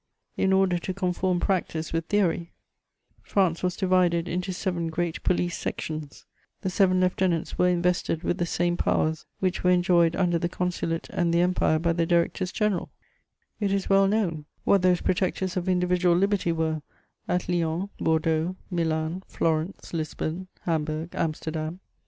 [0.35, 2.53] In order to conform practice with theory,
[3.21, 6.25] France was divided into seven great police sections;
[6.61, 11.07] the seven lieutenants were invested with the same powers which were enjoyed under the Consulate
[11.11, 12.89] and the Empire by the directors general:
[13.59, 16.81] it is well known what those protectors of individual liberty were
[17.27, 21.79] at Lyons, Bordeaux, Milan, Florence, Lisbon, Hamburg, Amsterdam.